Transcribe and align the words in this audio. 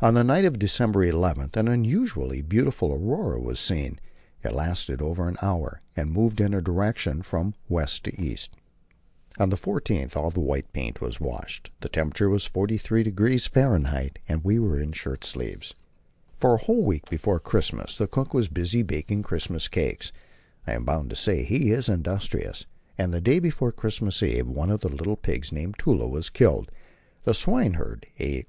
On 0.00 0.14
the 0.14 0.24
night 0.24 0.44
of 0.44 0.58
December 0.58 1.04
11 1.04 1.50
an 1.54 1.68
unusually 1.68 2.42
beautiful 2.42 2.92
aurora 2.92 3.38
was 3.40 3.60
seen; 3.60 4.00
it 4.42 4.52
lasted 4.52 5.00
over 5.00 5.28
an 5.28 5.36
hour, 5.42 5.80
and 5.94 6.10
moved 6.10 6.40
in 6.40 6.52
a 6.52 6.60
direction 6.60 7.22
from 7.22 7.54
west 7.68 8.02
to 8.02 8.20
east. 8.20 8.50
On 9.38 9.50
the 9.50 9.56
14th 9.56 10.16
all 10.16 10.32
the 10.32 10.40
white 10.40 10.72
paint 10.72 11.00
was 11.00 11.20
washed; 11.20 11.70
the 11.82 11.88
temperature 11.88 12.28
was 12.28 12.48
43° 12.48 13.44
F., 13.46 14.10
and 14.26 14.42
we 14.42 14.58
were 14.58 14.80
in 14.80 14.90
shirt 14.90 15.22
sleeves. 15.24 15.72
For 16.34 16.54
a 16.54 16.64
whole 16.64 16.82
week 16.82 17.08
before 17.08 17.38
Christmas 17.38 17.96
the 17.96 18.08
cook 18.08 18.34
was 18.34 18.48
busy 18.48 18.82
baking 18.82 19.22
Christmas 19.22 19.68
cakes. 19.68 20.10
I 20.66 20.72
am 20.72 20.84
bound 20.84 21.10
to 21.10 21.14
say 21.16 21.44
he 21.44 21.70
is 21.70 21.88
industrious; 21.88 22.66
and 22.98 23.14
the 23.14 23.20
day 23.20 23.38
before 23.38 23.70
Christmas 23.70 24.20
Eve 24.20 24.48
one 24.48 24.72
of 24.72 24.80
the 24.80 24.88
little 24.88 25.14
pigs, 25.14 25.52
named 25.52 25.76
Tulla, 25.78 26.08
was 26.08 26.28
killed. 26.28 26.72
The 27.22 27.34
swineherd, 27.34 28.06
A. 28.18 28.42